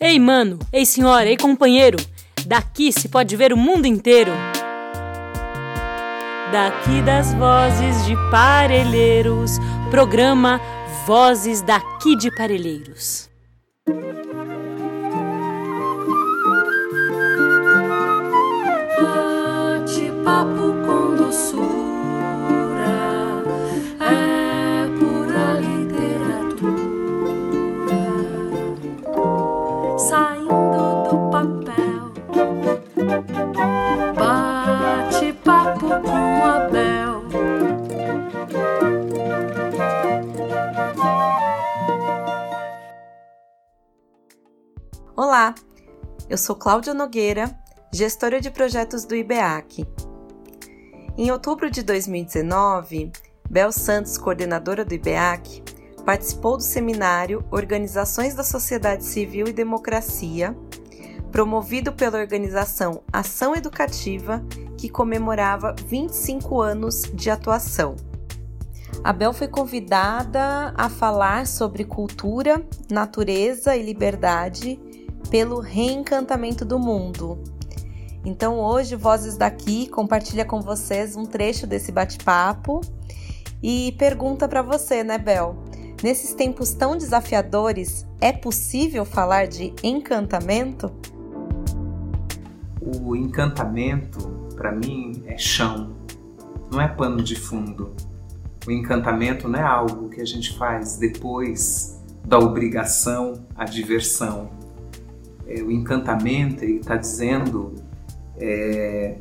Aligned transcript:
Ei, 0.00 0.16
mano, 0.20 0.60
ei, 0.72 0.86
senhora, 0.86 1.28
ei, 1.28 1.36
companheiro, 1.36 1.98
daqui 2.46 2.92
se 2.92 3.08
pode 3.08 3.34
ver 3.34 3.52
o 3.52 3.56
mundo 3.56 3.84
inteiro. 3.84 4.30
Daqui 6.52 7.02
das 7.02 7.34
vozes 7.34 8.06
de 8.06 8.14
Parelheiros, 8.30 9.58
programa 9.90 10.60
Vozes 11.04 11.62
daqui 11.62 12.14
de 12.16 12.30
Parelheiros. 12.36 13.28
Olá, 45.20 45.52
eu 46.30 46.38
sou 46.38 46.54
Cláudia 46.54 46.94
Nogueira, 46.94 47.50
gestora 47.92 48.40
de 48.40 48.52
projetos 48.52 49.04
do 49.04 49.16
IBEAC. 49.16 49.84
Em 51.16 51.32
outubro 51.32 51.68
de 51.68 51.82
2019, 51.82 53.10
Bel 53.50 53.72
Santos, 53.72 54.16
coordenadora 54.16 54.84
do 54.84 54.94
IBEAC, 54.94 55.64
participou 56.06 56.56
do 56.56 56.62
seminário 56.62 57.44
Organizações 57.50 58.36
da 58.36 58.44
Sociedade 58.44 59.04
Civil 59.04 59.48
e 59.48 59.52
Democracia, 59.52 60.56
promovido 61.32 61.92
pela 61.92 62.20
organização 62.20 63.02
Ação 63.12 63.56
Educativa, 63.56 64.40
que 64.76 64.88
comemorava 64.88 65.74
25 65.84 66.60
anos 66.60 67.02
de 67.12 67.28
atuação. 67.28 67.96
A 69.02 69.12
Bel 69.12 69.32
foi 69.32 69.48
convidada 69.48 70.72
a 70.76 70.88
falar 70.88 71.44
sobre 71.44 71.84
cultura, 71.84 72.64
natureza 72.88 73.74
e 73.74 73.82
liberdade 73.82 74.80
pelo 75.30 75.60
reencantamento 75.60 76.64
do 76.64 76.78
mundo. 76.78 77.38
Então 78.24 78.58
hoje 78.58 78.96
Vozes 78.96 79.36
daqui 79.36 79.86
compartilha 79.88 80.44
com 80.44 80.60
vocês 80.60 81.16
um 81.16 81.24
trecho 81.24 81.66
desse 81.66 81.92
bate-papo 81.92 82.80
e 83.62 83.92
pergunta 83.98 84.48
para 84.48 84.62
você, 84.62 85.02
né, 85.02 85.18
Bel? 85.18 85.56
Nesses 86.02 86.32
tempos 86.32 86.72
tão 86.74 86.96
desafiadores, 86.96 88.06
é 88.20 88.32
possível 88.32 89.04
falar 89.04 89.48
de 89.48 89.74
encantamento? 89.82 90.92
O 92.80 93.16
encantamento, 93.16 94.28
para 94.54 94.70
mim, 94.70 95.24
é 95.26 95.36
chão, 95.36 95.96
não 96.70 96.80
é 96.80 96.86
pano 96.86 97.22
de 97.22 97.34
fundo. 97.34 97.92
O 98.66 98.70
encantamento 98.70 99.48
não 99.48 99.58
é 99.58 99.62
algo 99.62 100.08
que 100.08 100.20
a 100.20 100.24
gente 100.24 100.56
faz 100.56 100.96
depois 100.98 102.00
da 102.24 102.38
obrigação 102.38 103.44
à 103.56 103.64
diversão. 103.64 104.50
É, 105.48 105.62
o 105.62 105.70
encantamento, 105.70 106.62
ele 106.62 106.80
está 106.80 106.96
dizendo 106.96 107.74
é, 108.36 109.16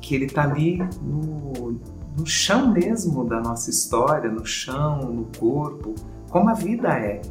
que 0.00 0.14
ele 0.14 0.24
está 0.26 0.42
ali 0.42 0.78
no, 1.00 1.78
no 2.16 2.26
chão 2.26 2.72
mesmo 2.72 3.24
da 3.24 3.40
nossa 3.40 3.70
história, 3.70 4.30
no 4.30 4.44
chão, 4.44 5.12
no 5.12 5.28
corpo, 5.38 5.94
como 6.28 6.50
a 6.50 6.54
vida 6.54 6.88
é. 6.88 7.22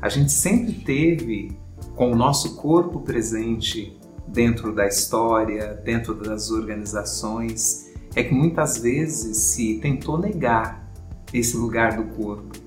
A 0.00 0.08
gente 0.08 0.32
sempre 0.32 0.72
teve 0.72 1.52
com 1.94 2.10
o 2.10 2.16
nosso 2.16 2.56
corpo 2.56 3.00
presente 3.00 3.96
dentro 4.26 4.74
da 4.74 4.86
história, 4.86 5.80
dentro 5.84 6.14
das 6.14 6.50
organizações, 6.50 7.92
é 8.16 8.22
que 8.22 8.34
muitas 8.34 8.78
vezes 8.78 9.36
se 9.36 9.78
tentou 9.80 10.18
negar 10.18 10.90
esse 11.32 11.56
lugar 11.56 11.96
do 11.96 12.04
corpo. 12.14 12.58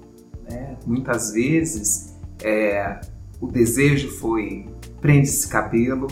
Né? 0.50 0.78
Muitas 0.86 1.32
vezes 1.32 2.16
é, 2.44 3.00
o 3.40 3.48
desejo 3.48 4.10
foi 4.10 4.68
prende 5.02 5.28
esse 5.28 5.48
cabelo, 5.48 6.08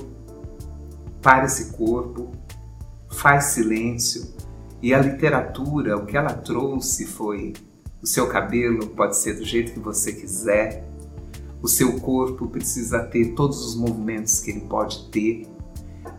para 1.21 1.45
esse 1.45 1.73
corpo, 1.73 2.31
faz 3.09 3.45
silêncio 3.45 4.33
e 4.81 4.93
a 4.93 4.99
literatura, 4.99 5.97
o 5.97 6.05
que 6.05 6.15
ela 6.15 6.33
trouxe 6.33 7.05
foi 7.05 7.53
o 8.01 8.07
seu 8.07 8.27
cabelo 8.27 8.85
pode 8.87 9.17
ser 9.17 9.33
do 9.33 9.43
jeito 9.43 9.73
que 9.73 9.79
você 9.79 10.13
quiser, 10.13 10.87
o 11.59 11.67
seu 11.67 11.99
corpo 11.99 12.47
precisa 12.47 12.99
ter 12.99 13.33
todos 13.33 13.65
os 13.65 13.75
movimentos 13.75 14.39
que 14.39 14.51
ele 14.51 14.61
pode 14.61 15.09
ter, 15.09 15.47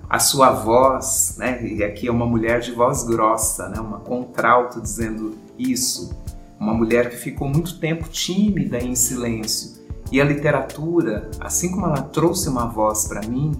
a 0.08 0.18
sua 0.18 0.50
voz, 0.50 1.36
né? 1.38 1.64
E 1.64 1.84
aqui 1.84 2.08
é 2.08 2.10
uma 2.10 2.26
mulher 2.26 2.60
de 2.60 2.72
voz 2.72 3.04
grossa, 3.04 3.68
né? 3.68 3.78
Uma 3.78 4.00
contralto 4.00 4.80
dizendo 4.80 5.36
isso, 5.56 6.16
uma 6.58 6.74
mulher 6.74 7.10
que 7.10 7.16
ficou 7.16 7.48
muito 7.48 7.78
tempo 7.78 8.08
tímida 8.08 8.78
em 8.78 8.96
silêncio. 8.96 9.75
E 10.10 10.20
a 10.20 10.24
literatura, 10.24 11.30
assim 11.40 11.70
como 11.70 11.86
ela 11.86 12.02
trouxe 12.02 12.48
uma 12.48 12.66
voz 12.66 13.06
para 13.06 13.26
mim, 13.26 13.52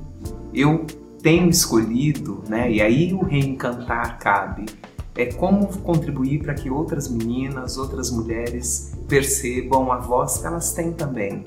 eu 0.54 0.86
tenho 1.20 1.48
escolhido, 1.48 2.42
né? 2.48 2.70
E 2.70 2.80
aí 2.80 3.12
o 3.12 3.24
reencantar 3.24 4.18
cabe. 4.18 4.66
É 5.14 5.26
como 5.26 5.66
contribuir 5.78 6.42
para 6.42 6.54
que 6.54 6.70
outras 6.70 7.08
meninas, 7.08 7.78
outras 7.78 8.10
mulheres 8.10 8.92
percebam 9.08 9.90
a 9.90 9.96
voz 9.96 10.38
que 10.38 10.46
elas 10.46 10.72
têm 10.72 10.92
também. 10.92 11.42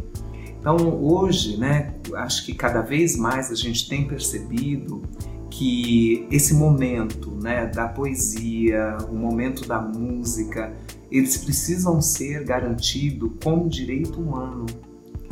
Então 0.59 0.75
hoje, 1.01 1.57
né, 1.57 1.93
acho 2.15 2.45
que 2.45 2.53
cada 2.53 2.81
vez 2.81 3.15
mais 3.15 3.51
a 3.51 3.55
gente 3.55 3.87
tem 3.87 4.05
percebido 4.07 5.01
que 5.49 6.27
esse 6.29 6.53
momento, 6.53 7.31
né, 7.31 7.67
da 7.67 7.87
poesia, 7.87 8.97
o 9.09 9.15
momento 9.15 9.67
da 9.67 9.79
música, 9.79 10.73
eles 11.11 11.37
precisam 11.37 12.01
ser 12.01 12.43
garantidos 12.43 13.31
como 13.43 13.69
direito 13.69 14.19
humano. 14.19 14.65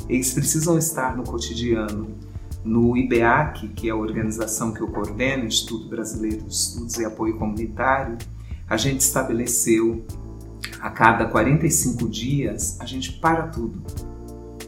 Eles 0.10 0.34
precisam 0.34 0.78
estar 0.78 1.16
no 1.16 1.24
cotidiano. 1.24 2.16
No 2.64 2.98
IBEAC, 2.98 3.70
que 3.70 3.88
é 3.88 3.92
a 3.92 3.96
organização 3.96 4.74
que 4.74 4.82
eu 4.82 4.88
coordeno, 4.88 5.46
Instituto 5.46 5.88
Brasileiro 5.88 6.44
de 6.44 6.54
Estudos 6.54 6.98
e 6.98 7.06
Apoio 7.06 7.38
Comunitário, 7.38 8.18
a 8.70 8.76
gente 8.76 9.00
estabeleceu 9.00 10.06
a 10.82 10.90
cada 10.90 11.26
45 11.28 12.10
dias, 12.10 12.78
a 12.82 12.86
gente 12.86 13.14
para 13.14 13.48
tudo 13.48 13.82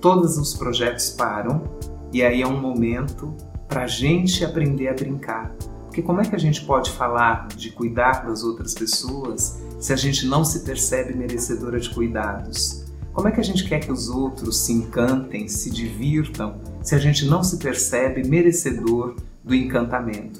todos 0.02 0.38
os 0.38 0.54
projetos 0.54 1.10
param 1.10 1.64
e 2.12 2.24
aí 2.24 2.42
é 2.42 2.48
um 2.48 2.60
momento 2.60 3.34
para 3.68 3.84
a 3.84 3.88
gente 3.88 4.44
aprender 4.44 4.88
a 4.88 4.94
brincar. 4.94 5.54
Porque 5.86 6.02
como 6.02 6.22
é 6.22 6.26
que 6.26 6.36
a 6.36 6.40
gente 6.40 6.64
pode 6.66 6.92
falar 6.92 7.48
de 7.50 7.72
cuidar 7.72 8.26
das 8.26 8.44
outras 8.44 8.74
pessoas 8.74 9.62
se 9.80 9.92
a 9.92 9.96
gente 9.96 10.26
não 10.26 10.44
se 10.44 10.62
percebe 10.62 11.16
merecedora 11.16 11.80
de 11.80 11.90
cuidados? 11.90 12.86
Como 13.20 13.28
é 13.28 13.34
que 13.34 13.42
a 13.42 13.44
gente 13.44 13.68
quer 13.68 13.82
que 13.82 13.92
os 13.92 14.08
outros 14.08 14.60
se 14.60 14.72
encantem, 14.72 15.50
se 15.50 15.70
divirtam, 15.70 16.58
se 16.82 16.96
a 16.96 16.98
gente 16.98 17.26
não 17.26 17.44
se 17.44 17.58
percebe 17.58 18.26
merecedor 18.26 19.18
do 19.44 19.54
encantamento? 19.54 20.40